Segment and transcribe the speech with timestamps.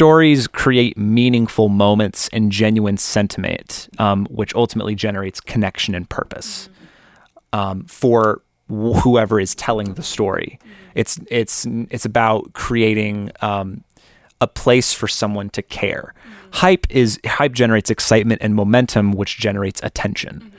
[0.00, 6.70] stories create meaningful moments and genuine sentiment, um, which ultimately generates connection and purpose
[7.52, 8.40] um, for
[8.70, 10.58] wh- whoever is telling the story.
[10.94, 13.84] It's it's it's about creating um,
[14.40, 16.14] a place for someone to care.
[16.52, 20.50] Hype is hype generates excitement and momentum, which generates attention.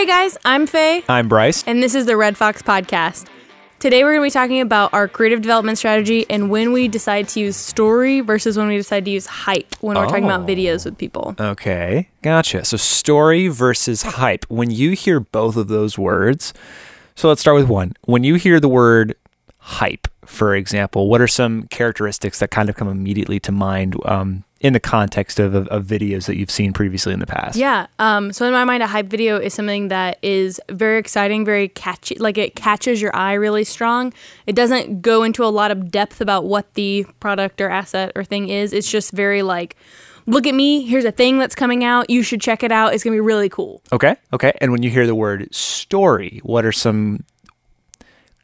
[0.00, 1.62] Hey guys, I'm Faye, I'm Bryce.
[1.66, 3.26] and this is the Red Fox Podcast.
[3.80, 7.28] Today we're going to be talking about our creative development strategy and when we decide
[7.28, 10.46] to use story versus when we decide to use hype when we're talking about Oh.
[10.46, 11.34] videos with people.
[11.38, 12.64] Okay, gotcha.
[12.64, 14.46] So story versus hype.
[14.48, 16.54] When you hear both of those words,
[17.14, 17.92] so let's start with one.
[18.06, 19.16] When you hear the word
[19.58, 24.44] hype, for example, what are some characteristics that kind of come immediately to mind um,
[24.60, 27.56] in the context of, of, of videos that you've seen previously in the past?
[27.56, 27.88] Yeah.
[27.98, 31.68] Um, so in my mind, a hype video is something that is very exciting, very
[31.68, 32.14] catchy.
[32.14, 34.14] Like it catches your eye really strong.
[34.46, 38.22] It doesn't go into a lot of depth about what the product or asset or
[38.22, 38.72] thing is.
[38.72, 39.76] It's just very like,
[40.26, 40.86] look at me.
[40.86, 42.08] Here's a thing that's coming out.
[42.08, 42.94] You should check it out.
[42.94, 43.82] It's gonna be really cool.
[43.92, 44.14] Okay.
[44.32, 44.52] Okay.
[44.60, 47.24] And when you hear the word story, what are some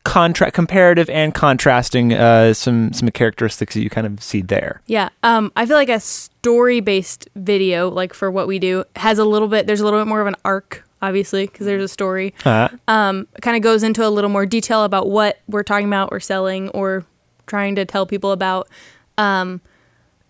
[0.06, 4.80] contra- comparative and contrasting uh, some some characteristics that you kind of see there?
[4.86, 5.08] Yeah.
[5.22, 9.24] Um, I feel like a story based video, like for what we do, has a
[9.24, 9.66] little bit.
[9.66, 12.34] There's a little bit more of an arc, obviously, because there's a story.
[12.44, 16.10] Uh, um, kind of goes into a little more detail about what we're talking about
[16.12, 17.04] or selling or
[17.46, 18.68] trying to tell people about.
[19.18, 19.60] Um,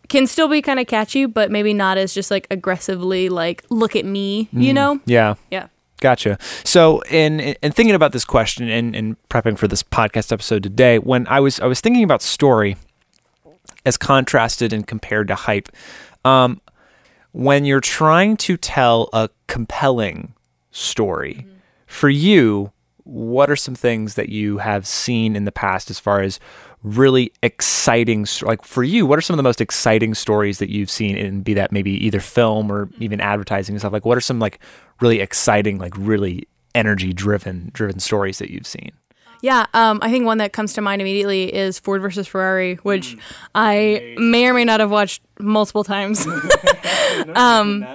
[0.09, 3.95] can still be kind of catchy, but maybe not as just like aggressively like look
[3.97, 5.01] at me, you know?
[5.05, 5.35] yeah.
[5.51, 5.67] Yeah.
[6.01, 6.39] Gotcha.
[6.65, 10.99] So, in in thinking about this question and, and prepping for this podcast episode today,
[10.99, 12.77] when I was I was thinking about story
[13.85, 15.71] as contrasted and compared to hype,
[16.25, 16.61] um,
[17.33, 20.35] when you're trying to tell a compelling
[20.71, 21.47] story,
[21.87, 22.73] for you,
[23.07, 26.41] what are some things that you have seen in the past as far as
[26.83, 30.91] really exciting like for you what are some of the most exciting stories that you've
[30.91, 33.93] seen in be that maybe either film or even advertising and stuff?
[33.93, 34.59] Like what are some like
[35.01, 38.91] really exciting like really energy driven driven stories that you've seen?
[39.43, 43.17] Yeah, um, I think one that comes to mind immediately is Ford versus Ferrari, which
[43.55, 46.27] I may or may not have watched multiple times.
[47.35, 47.87] um,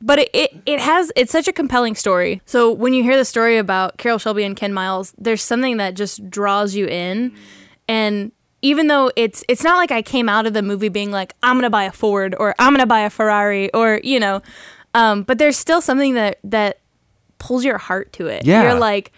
[0.00, 2.42] but it, it, it has it's such a compelling story.
[2.44, 5.94] So when you hear the story about Carroll Shelby and Ken Miles, there's something that
[5.94, 7.34] just draws you in,
[7.88, 11.34] and even though it's it's not like I came out of the movie being like
[11.42, 14.42] I'm gonna buy a Ford or I'm gonna buy a Ferrari or you know,
[14.94, 16.80] um, but there's still something that that
[17.38, 18.44] pulls your heart to it.
[18.44, 18.62] Yeah.
[18.62, 19.12] You're like,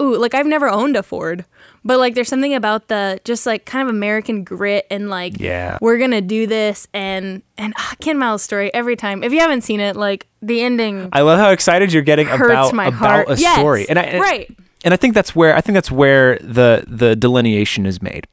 [0.00, 1.44] ooh, like I've never owned a Ford,
[1.86, 5.78] but like there's something about the just like kind of American grit and like Yeah.
[5.80, 9.22] we're gonna do this and and ah, Ken Miles' story every time.
[9.22, 12.50] If you haven't seen it, like the ending i love how excited you're getting hurts
[12.50, 13.30] about my about heart.
[13.30, 14.54] a Yes, story and i and, right.
[14.84, 18.28] and i think that's where i think that's where the the delineation is made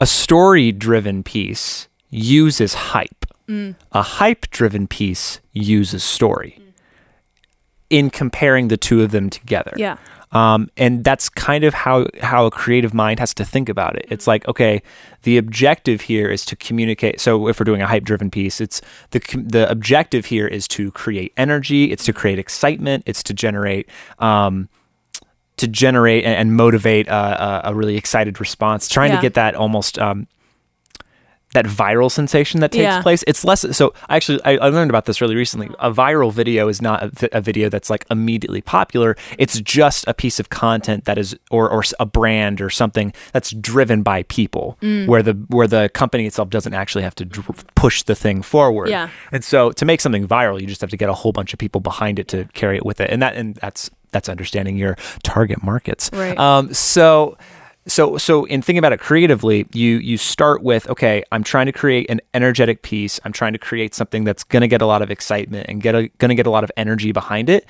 [0.00, 3.26] a story driven piece uses hype
[3.92, 6.58] a hype driven piece uses story
[7.90, 9.98] in comparing the two of them together Yeah.
[10.32, 14.06] Um, and that's kind of how how a creative mind has to think about it.
[14.10, 14.82] It's like, okay,
[15.22, 17.20] the objective here is to communicate.
[17.20, 20.90] So if we're doing a hype driven piece, it's the the objective here is to
[20.92, 21.92] create energy.
[21.92, 23.04] It's to create excitement.
[23.06, 23.88] It's to generate.
[24.18, 24.68] Um,
[25.58, 29.16] to generate and, and motivate a, a, a really excited response, trying Yeah.
[29.16, 30.26] to get that almost um,
[31.54, 33.02] that viral sensation that takes Yeah.
[33.02, 33.22] place.
[33.26, 33.92] It's less so.
[34.08, 35.68] Actually, I, I learned about this really recently.
[35.80, 39.16] A viral video is not a, a video that's like immediately popular.
[39.38, 43.50] It's just a piece of content that is, or or a brand or something that's
[43.50, 45.06] driven by people, Mm.
[45.06, 48.88] where the where the company itself doesn't actually have to dr- push the thing forward.
[48.88, 49.08] Yeah.
[49.30, 51.58] And so to make something viral, you just have to get a whole bunch of
[51.58, 54.96] people behind it to carry it with it, and that and that's that's understanding your
[55.22, 56.10] target markets.
[56.12, 56.38] Right.
[56.38, 56.72] Um.
[56.74, 57.36] So
[57.86, 61.72] so so in thinking about it creatively you you start with okay i'm trying to
[61.72, 63.20] create an energetic piece.
[63.24, 65.94] I'm trying to create something that's going to get a lot of excitement and get
[65.94, 67.66] a, going to get a lot of energy behind it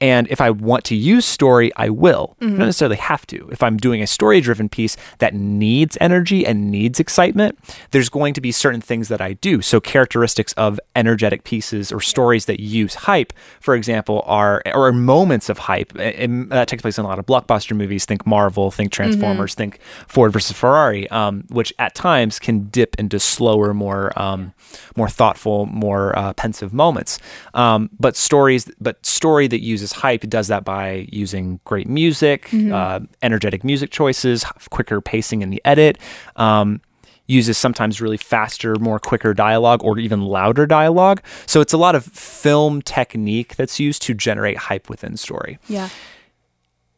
[0.00, 2.36] and if i want to use story i will.
[2.40, 3.48] I don't necessarily have to.
[3.50, 7.58] If i'm doing a story driven piece that needs energy and needs excitement
[7.90, 9.62] there's going to be certain things that i do.
[9.62, 15.48] So characteristics of energetic pieces or stories that use hype for example are or moments
[15.48, 15.92] of hype.
[15.96, 18.04] And that takes place in a lot of blockbuster movies.
[18.04, 23.18] Think marvel think transformers think ford versus ferrari um, which at times can dip into
[23.18, 24.52] slower more um,
[24.96, 27.18] more thoughtful more uh, pensive moments.
[27.54, 32.48] Um, but stories but story that uses hype It does that by using great music
[32.52, 35.98] uh, energetic music choices quicker pacing in the edit
[36.36, 36.80] um,
[37.26, 41.20] uses sometimes really faster, more quicker dialogue or even louder dialogue.
[41.46, 45.58] So it's a lot of film technique that's used to generate hype within story.
[45.68, 45.88] Yeah.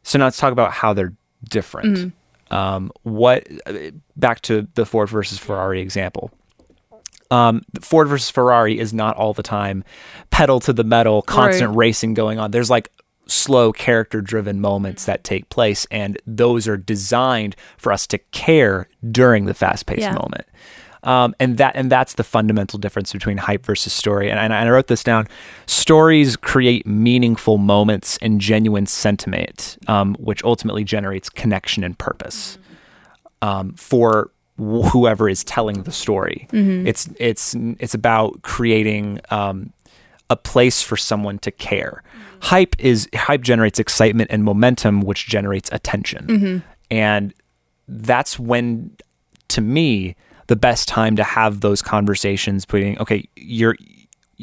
[0.03, 1.13] so now let's talk about how they're
[1.49, 2.13] different.
[2.51, 3.47] Um, what
[4.15, 6.31] back to the Ford versus Ferrari example.
[7.31, 9.83] Um, Ford versus Ferrari is not all the time
[10.31, 11.77] pedal to the metal, constant Right.
[11.77, 12.51] racing going on.
[12.51, 12.89] There's like
[13.27, 18.87] slow character driven moments that take place, and those are designed for us to care
[19.11, 20.13] during the fast paced Yeah.
[20.13, 20.45] moment.
[21.03, 24.29] Um, and that and that's the fundamental difference between hype versus story.
[24.29, 25.27] And, and I wrote this down.
[25.65, 32.57] Stories create meaningful moments and genuine sentiment, um, which ultimately generates connection and purpose
[33.41, 36.47] um, for whoever is telling the story.
[36.51, 36.87] Mm-hmm.
[36.87, 39.73] It's it's it's about creating um,
[40.29, 42.03] a place for someone to care.
[42.41, 46.57] Hype is hype generates excitement and momentum, which generates attention, mm-hmm.
[46.91, 47.33] and
[47.87, 48.95] that's when,
[49.47, 50.15] to me,
[50.47, 52.65] the best time to have those conversations.
[52.65, 53.75] Putting okay, you're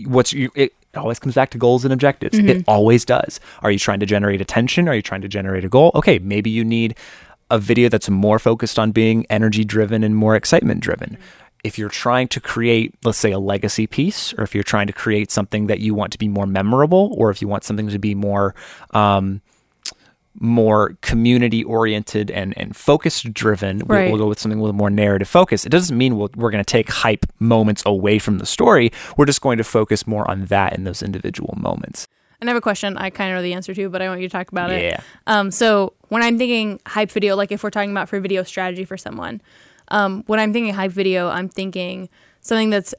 [0.07, 0.51] what's you.
[0.55, 2.39] It, always comes back to goals and objectives.
[2.39, 2.61] It mm-hmm.
[2.67, 3.39] always does.
[3.63, 4.89] Are you trying to generate attention?
[4.89, 5.91] Are you trying to generate a goal?
[5.95, 6.97] Okay, maybe you need
[7.51, 11.17] a video that's more focused on being energy driven and more excitement driven.
[11.65, 14.93] If you're trying to create, let's say, a legacy piece, or if you're trying to
[14.93, 17.99] create something that you want to be more memorable, or if you want something to
[17.99, 18.55] be more
[18.93, 19.41] um,
[20.39, 24.09] more community oriented and, and focus driven, we- Right.
[24.11, 25.65] we'll go with something with more narrative focus.
[25.65, 28.93] It doesn't mean we'll, we're going to take hype moments away from the story.
[29.17, 32.07] We're just going to focus more on that in those individual moments.
[32.41, 34.21] And I have a question I kind of know the answer to, but I want
[34.21, 34.85] you to talk about it.
[34.85, 35.01] Yeah.
[35.27, 38.85] Um, so when I'm thinking hype video, like if we're talking about for video strategy
[38.85, 39.41] for someone,
[39.89, 42.09] um, when I'm thinking hype video, I'm thinking
[42.41, 42.95] something that's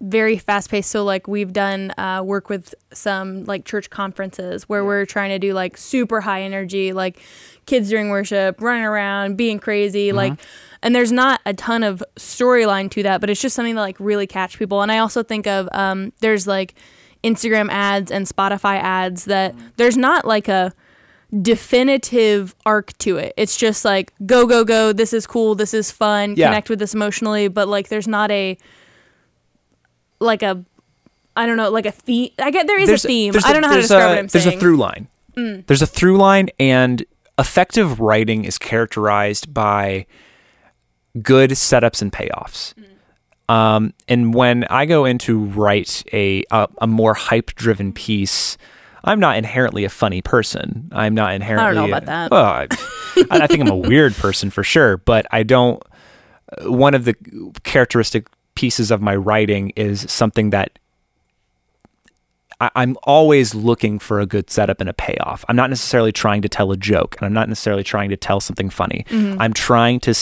[0.00, 0.90] very fast paced.
[0.90, 5.38] So like we've done uh, work with some like church conferences where we're trying to
[5.38, 7.20] do like super high energy, like
[7.66, 10.34] kids during worship, running around, being crazy, like.
[10.82, 14.00] And there's not a ton of storyline to that, but it's just something that like
[14.00, 14.80] really catch people.
[14.80, 16.74] And I also think of um, there's like
[17.24, 20.72] Instagram ads and Spotify ads that there's not like a
[21.42, 23.34] definitive arc to it.
[23.36, 24.92] It's just like go go go.
[24.92, 25.54] This is cool.
[25.54, 26.34] This is fun.
[26.36, 26.48] Yeah.
[26.48, 28.56] Connect with this emotionally, but like there's not a
[30.18, 30.64] like a
[31.36, 32.30] I don't know like a theme.
[32.38, 33.32] I get there is a theme.
[33.44, 34.54] I don't know how to there's describe a, what I'm There's saying.
[34.54, 34.58] Mm.
[34.58, 35.08] a through line.
[35.66, 37.04] There's a through line, and
[37.38, 40.06] effective writing is characterized by
[41.22, 42.74] good setups and payoffs.
[42.74, 42.84] Mm.
[43.50, 48.56] Um, and when I go into write a a, a more hype driven piece,
[49.02, 50.88] I'm not inherently a funny person.
[50.92, 51.66] I'm not inherently.
[51.66, 52.30] I don't know about that.
[52.30, 52.68] Well, I,
[53.30, 55.82] I think I'm a weird person for sure, but I don't.
[56.62, 57.14] One of the
[57.64, 60.78] characteristic pieces of my writing is something that
[62.60, 65.44] I, I'm always looking for a good setup and a payoff.
[65.48, 68.40] I'm not necessarily trying to tell a joke, and I'm not necessarily trying to tell
[68.40, 69.04] something funny.
[69.08, 69.40] Mm-hmm.
[69.40, 70.14] I'm trying to.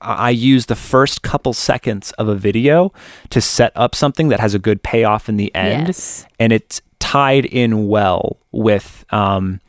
[0.00, 2.92] I use the first couple seconds of a video
[3.30, 6.26] to set up something that has a good payoff in the end, Yes.
[6.38, 9.04] and it's tied in well with.
[9.10, 9.60] Um,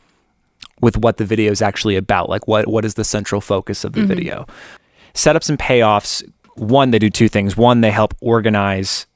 [0.79, 3.93] with what the video is actually about, like what what is the central focus of
[3.93, 4.07] the Mm-hmm.
[4.09, 4.45] video?
[5.15, 6.23] Setups and payoffs.
[6.53, 7.57] One, they do two things.
[7.57, 9.07] One, they help organize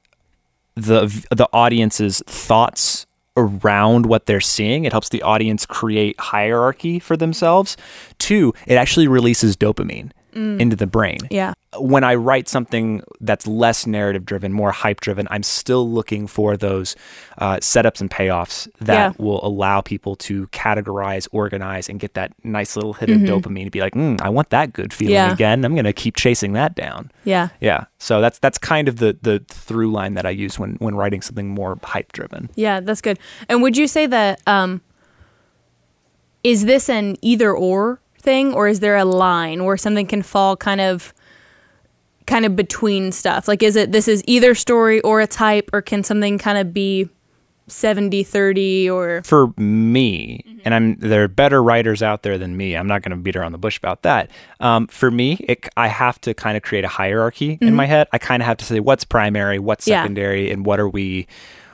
[0.75, 3.05] the the audience's thoughts
[3.37, 4.85] around what they're seeing.
[4.85, 7.77] It helps the audience create hierarchy for themselves.
[8.17, 11.17] Two, it actually releases dopamine into the brain.
[11.29, 11.53] Yeah.
[11.77, 16.57] When I write something that's less narrative driven, more hype driven, I'm still looking for
[16.57, 16.95] those
[17.37, 19.23] uh, setups and payoffs that Yeah.
[19.23, 23.71] will allow people to categorize, organize, and get that nice little hit of dopamine to
[23.71, 25.27] be like, mm, I want that good feeling Mm-hmm.
[25.29, 25.33] Yeah.
[25.33, 25.63] again.
[25.63, 27.09] I'm going to keep chasing that down.
[27.23, 27.49] Yeah.
[27.61, 27.85] Yeah.
[27.99, 31.21] So that's that's kind of the the through line that I use when when writing
[31.21, 32.49] something more hype driven.
[32.55, 33.17] Yeah, that's good.
[33.47, 34.81] And would you say that um
[36.43, 40.55] is this an either or thing or is there a line where something can fall
[40.55, 41.13] kind of
[42.27, 43.47] kind of between stuff?
[43.47, 46.73] Like is it this is either story or it's hype or can something kind of
[46.73, 47.09] be
[47.69, 52.75] 70-30 or For me, and I'm there are better writers out there than me.
[52.75, 54.29] I'm not going to beat around the bush about that.
[54.59, 58.07] Um, for me, it, I have to kind of create a hierarchy in my head.
[58.11, 60.01] I kind of have to say what's primary, what's Yeah.
[60.01, 61.27] secondary, and what are we.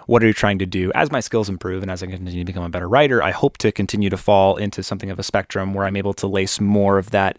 [0.08, 0.92] What are you trying to do?
[0.96, 3.58] As my skills improve and as I continue to become a better writer, I hope
[3.60, 6.98] to continue to fall into something of a spectrum where I'm able to lace more
[6.98, 7.38] of that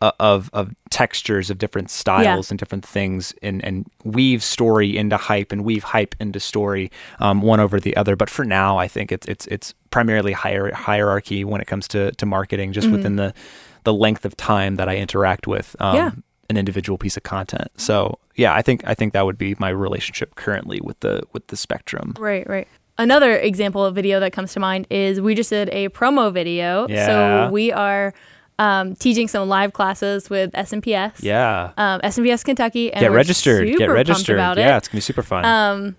[0.00, 5.16] uh, of of textures of different styles and different things and and weave story into
[5.16, 8.86] hype and weave hype into story um, one over the other but for now I
[8.86, 13.16] think it's it's it's primarily hier- hierarchy when it comes to to marketing just within
[13.16, 13.34] the
[13.82, 16.10] the length of time that I interact with um, Yeah.
[16.50, 19.68] An individual piece of content so yeah I think I think that would be my
[19.68, 22.68] relationship currently with the with the spectrum Right, right.
[23.00, 26.88] Another example of video that comes to mind is we just did a promo video.
[26.88, 27.06] Yeah.
[27.46, 28.12] So we are
[28.58, 31.22] um, teaching some live classes with SMPS.
[31.22, 32.92] yeah Um, SMPS Kentucky.
[32.92, 34.78] And get registered get registered About yeah It.
[34.78, 35.96] it's gonna be super fun Um,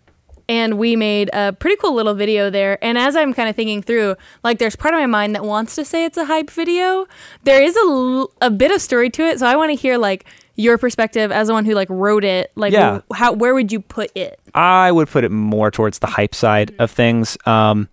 [0.50, 2.84] and we made a pretty cool little video there.
[2.84, 5.76] And as I'm kind of thinking through, like, there's part of my mind that wants
[5.76, 7.06] to say it's a hype video.
[7.44, 9.98] There is a, l- a bit of story to it, so I want to hear
[10.00, 10.26] like
[10.60, 12.52] your perspective as the one who like wrote it.
[12.56, 13.00] Like, Yeah.
[13.14, 14.40] how where would you put it?
[14.54, 17.38] I would put it more towards the hype side of things.
[17.46, 17.88] Um,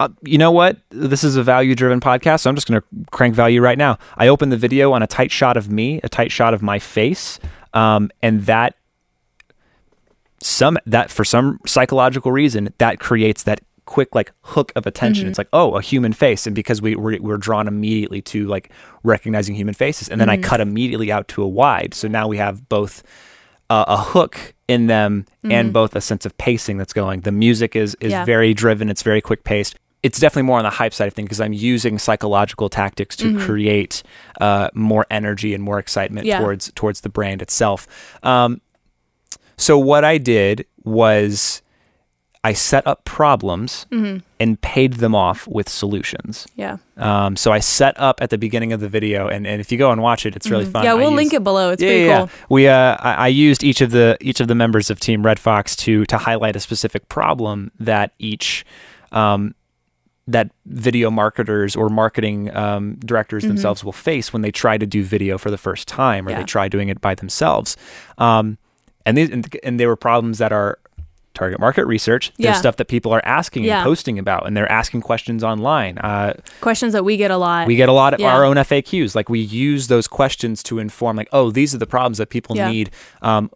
[0.00, 0.76] uh, you know what?
[0.90, 3.98] This is a value driven podcast, so I'm just going to crank value right now.
[4.16, 6.78] I opened the video on a tight shot of me, a tight shot of my
[6.78, 7.40] face,
[7.74, 8.74] um, and that
[10.40, 15.26] some that for some psychological reason that creates that quick like hook of attention.
[15.28, 18.70] It's like oh, a human face, and because we we're, we're drawn immediately to like
[19.02, 21.94] recognizing human faces, and then I cut immediately out to a wide.
[21.94, 23.02] So now we have both
[23.70, 27.20] uh, a hook in them and both a sense of pacing that's going.
[27.22, 28.24] The music is is Yeah.
[28.24, 28.88] very driven.
[28.90, 29.74] It's very quick paced.
[30.02, 33.36] It's definitely more on the hype side of things because I'm using psychological tactics to
[33.38, 34.02] create
[34.40, 36.38] uh, more energy and more excitement Yeah.
[36.40, 37.86] towards towards the brand itself.
[38.22, 38.60] Um,
[39.56, 41.62] so what I did was
[42.48, 43.86] I set up problems
[44.40, 46.46] and paid them off with solutions.
[46.56, 46.78] Yeah.
[46.96, 49.76] Um, so I set up at the beginning of the video, and, and if you
[49.76, 50.82] go and watch it, it's really fun.
[50.82, 50.84] Mm-hmm.
[50.84, 51.70] Yeah, we'll link it below.
[51.72, 52.26] It's yeah, pretty yeah, cool.
[52.26, 52.46] yeah.
[52.48, 55.38] We uh, I, I used each of the each of the members of Team Red
[55.38, 58.64] Fox to to highlight a specific problem that each
[59.12, 59.54] um,
[60.26, 65.02] that video marketers or marketing um, directors themselves will face when they try to do
[65.02, 66.38] video for the first time or Mm-hmm.
[66.38, 66.44] Yeah.
[66.44, 67.76] they try doing it by themselves.
[68.18, 68.56] Um,
[69.06, 70.78] and these and, and they were problems that are
[71.38, 72.32] target market research.
[72.36, 72.60] There's Yeah.
[72.60, 73.78] stuff that people are asking Yeah.
[73.78, 75.98] and posting about, and they're asking questions online.
[75.98, 77.66] Uh, Questions that we get a lot.
[77.66, 78.34] we get a lot of Yeah.
[78.34, 79.14] our own FAQs.
[79.14, 82.56] Like we use those questions to inform, like, oh, these are the problems that people
[82.56, 82.90] need.
[83.22, 83.50] Um,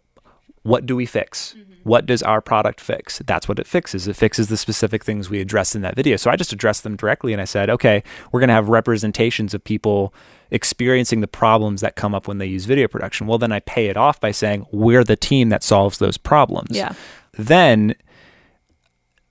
[0.63, 1.55] what do we fix?
[1.83, 3.21] What does our product fix?
[3.25, 4.07] That's what it fixes.
[4.07, 6.15] It fixes the specific things we addressed in that video.
[6.15, 9.53] So I just addressed them directly and I said, okay, we're going to have representations
[9.53, 10.13] of people
[10.49, 13.27] experiencing the problems that come up when they use video production.
[13.27, 16.69] Well, then I pay it off by saying, we're the team that solves those problems
[16.77, 16.93] Yeah.
[17.37, 17.95] Then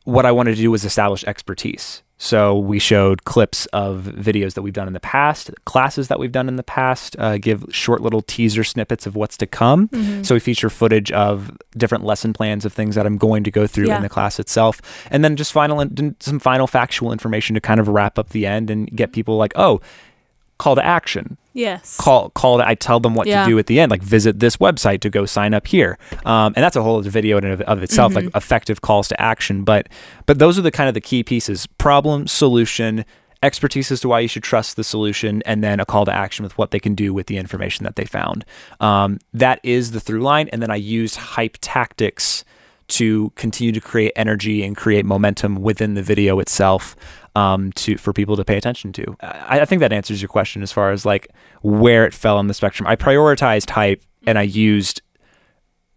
[0.04, 2.02] what I wanted to do was establish expertise.
[2.18, 6.30] So we showed clips of videos that we've done in the past, classes that we've
[6.30, 9.88] done in the past, uh, give short little teaser snippets of what's to come.
[9.88, 10.22] Mm-hmm.
[10.22, 13.66] So we feature footage of different lesson plans of things that I'm going to go
[13.66, 13.96] through Yeah.
[13.96, 14.80] in the class itself,
[15.10, 15.84] and then just final
[16.20, 19.52] some final factual information to kind of wrap up the end and get people like,
[19.56, 19.80] oh,
[20.58, 21.96] call to action Yes.
[21.98, 23.44] call call to, I tell them what Yeah.
[23.44, 26.52] to do at the end, like visit this website to go sign up here, um,
[26.56, 28.26] and that's a whole other video in and of, of itself, Mm-hmm.
[28.28, 29.62] like effective calls to action.
[29.64, 29.88] But
[30.26, 33.04] but those are the kind of the key pieces: problem, solution,
[33.42, 36.42] expertise as to why you should trust the solution, and then a call to action
[36.44, 38.44] with what they can do with the information that they found.
[38.80, 42.44] Um, that is the through line, and then I used hype tactics
[42.92, 46.94] to continue to create energy and create momentum within the video itself
[47.34, 49.16] um, to for people to pay attention to.
[49.20, 51.28] I, I think that answers your question as far as like
[51.62, 52.86] where it fell on the spectrum.
[52.86, 55.00] I prioritized hype and I used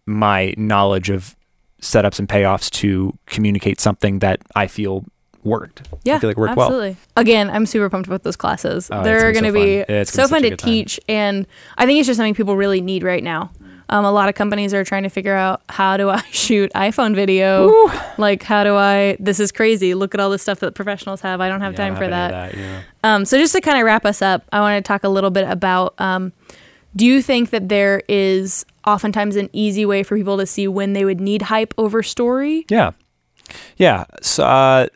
[0.06, 1.36] my knowledge of
[1.82, 5.04] setups and payoffs to communicate something that I feel
[5.44, 5.88] worked.
[6.04, 6.66] Yeah, I feel like worked well.
[6.66, 6.96] absolutely.
[7.16, 8.88] Again, I'm super pumped about those classes.
[8.90, 10.04] Oh, They're gonna going be so be fun.
[10.06, 10.70] So gonna be fun to good time.
[10.70, 13.50] teach, and I think it's just something people really need right now.
[13.88, 17.14] Um, a lot of companies are trying to figure out how do I shoot iPhone
[17.14, 17.68] video?
[18.18, 19.16] Like, how do I?
[19.20, 19.94] This is crazy.
[19.94, 21.40] Look at all the stuff that professionals have.
[21.40, 22.54] I don't have Yeah, time don't for have that.
[22.54, 22.82] any yeah.
[23.04, 25.30] Um, so just to kind of wrap us up, I want to talk a little
[25.30, 25.94] bit about.
[26.00, 26.32] Um,
[26.96, 30.92] do you think that there is oftentimes an easy way for people to see when
[30.94, 32.64] they would need hype over story?
[32.70, 32.92] Yeah.
[33.76, 34.04] Yeah.
[34.22, 34.86] So, uh,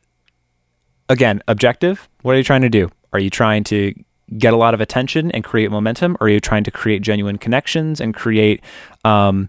[1.08, 2.08] again, objective.
[2.22, 2.90] What are you trying to do?
[3.12, 3.92] Are you trying to
[4.38, 6.16] get a lot of attention and create momentum?
[6.20, 8.62] Or are you trying to create genuine connections and create
[9.04, 9.48] um,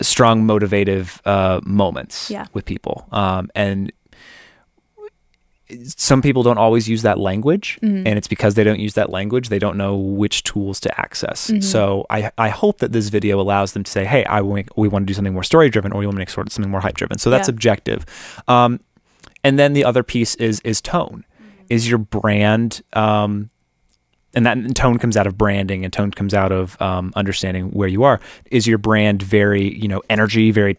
[0.00, 2.46] strong, motivative uh, moments Yeah.
[2.52, 3.06] with people?
[3.12, 3.92] Um, and
[5.82, 9.48] some people don't always use that language and it's because they don't use that language
[9.48, 13.72] they don't know which tools to access so I, I hope that this video allows
[13.72, 15.98] them to say hey I want, we want to do something more story driven or
[15.98, 17.54] we want to make sort of something more hype driven so that's Yeah.
[17.54, 18.06] objective
[18.46, 18.78] um,
[19.42, 21.24] and then the other piece is is tone
[21.68, 23.50] is your brand um,
[24.36, 27.88] and that tone comes out of branding and tone comes out of um, understanding where
[27.88, 30.74] you are is your brand very you know energy very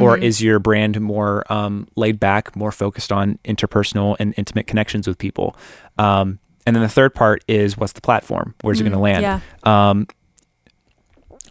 [0.00, 5.06] or is your brand more um, laid back more focused on interpersonal and intimate connections
[5.06, 5.56] with people
[5.98, 8.88] um, and then the third part is what's the platform where's mm-hmm.
[8.88, 9.40] it going to land yeah.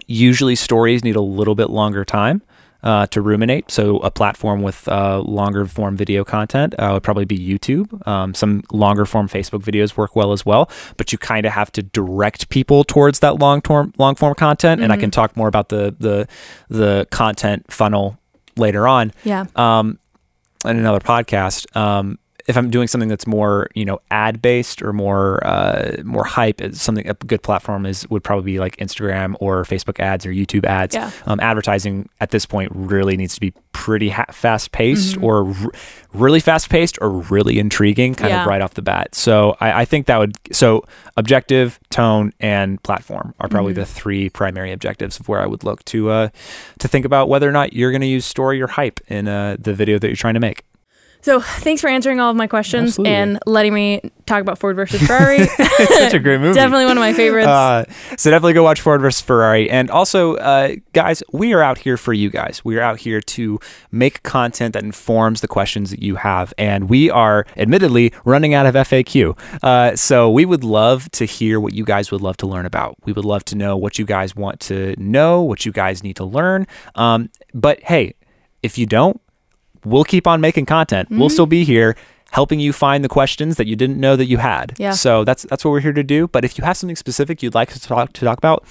[0.08, 2.41] usually stories need a little bit longer time
[2.85, 3.69] uh, to ruminate.
[3.71, 8.07] So a platform with uh, longer form video content uh, would probably be YouTube.
[8.07, 11.71] Um, some longer form Facebook videos work well as well, but you kind of have
[11.73, 14.81] to direct people towards that long term long form content.
[14.81, 16.27] And I can talk more about the the
[16.69, 18.17] the content funnel
[18.55, 19.45] later on Yeah.
[19.55, 19.99] um,
[20.63, 21.75] in another podcast.
[21.75, 26.23] Um, if I'm doing something that's more, you know, ad based or more uh, more
[26.23, 30.29] hype, something a good platform is would probably be like Instagram or Facebook ads or
[30.31, 30.93] YouTube ads.
[30.93, 31.09] Yeah.
[31.25, 35.23] Um, advertising at this point really needs to be pretty ha- fast paced Mm-hmm.
[35.23, 35.71] or r-
[36.13, 38.41] really fast paced or really intriguing, kind Yeah.
[38.41, 39.15] of right off the bat.
[39.15, 40.83] So I, I think that would so
[41.17, 43.79] objective, tone, and platform are probably Mm-hmm.
[43.81, 46.29] the three primary objectives of where I would look to uh,
[46.79, 49.57] to think about whether or not you're going to use story or hype in uh,
[49.59, 50.63] the video that you're trying to make.
[51.25, 53.15] So thanks for answering all of my questions Absolutely.
[53.15, 55.38] and letting me talk about Ford versus Ferrari.
[55.39, 56.53] it's such a great movie.
[56.53, 57.48] Definitely one of my favorites.
[57.48, 59.67] Uh, so definitely go watch Ford versus Ferrari.
[59.67, 62.63] And also, uh, guys, we are out here for you guys.
[62.63, 63.60] We are out here to
[63.91, 66.53] make content that informs the questions that you have.
[66.60, 69.36] And we are admittedly running out of FAQ.
[69.63, 72.98] Uh, so we would love to hear what you guys would love to learn about.
[73.03, 76.17] We would love to know what you guys want to know, what you guys need
[76.17, 76.67] to learn.
[76.94, 78.13] Um, but hey,
[78.62, 79.20] if you don't,
[79.85, 81.09] we'll keep on making content.
[81.09, 81.95] We'll still be here
[82.31, 84.73] helping you find the questions that you didn't know that you had.
[84.77, 84.91] Yeah.
[84.91, 86.27] So that's that's what we're here to do.
[86.27, 88.65] But if you have something specific you'd like us to talk to talk about,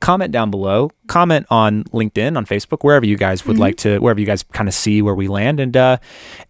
[0.00, 0.90] comment down below.
[1.06, 4.68] Comment on LinkedIn, on Facebook, wherever you guys would like to, wherever you guys kind
[4.68, 5.58] of see where we land.
[5.60, 5.96] And uh,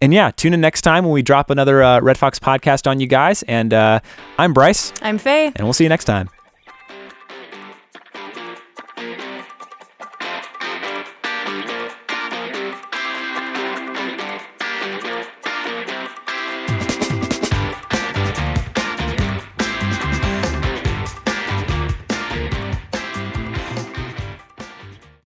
[0.01, 2.99] and yeah, tune in next time when we drop another uh, Red Fox podcast on
[2.99, 3.43] you guys.
[3.43, 3.99] And uh,
[4.37, 5.51] I'm Bryce, I'm Faye.
[5.55, 6.29] and we'll see you next time.